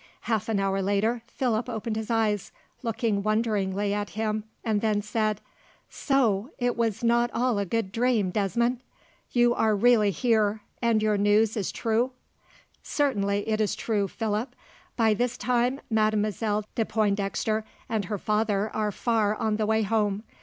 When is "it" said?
6.57-6.75, 13.47-13.61